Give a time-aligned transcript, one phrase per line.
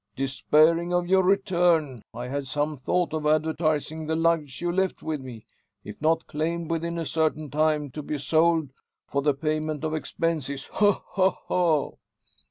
[0.15, 5.21] Despairing of your return, I had some thought of advertising the luggage you left with
[5.21, 5.45] me,
[5.85, 8.71] `if not claimed within a certain time, to be sold
[9.05, 11.03] for the payment of expenses.' Ha!
[11.05, 11.91] ha!"